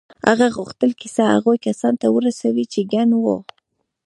هغه 0.27 0.47
غوښتل 0.57 0.91
کیسه 1.01 1.23
هغو 1.33 1.51
کسانو 1.65 1.99
ته 2.01 2.07
ورسوي 2.11 2.65
چې 2.73 2.81
کڼ 2.91 3.09
وو 3.23 3.37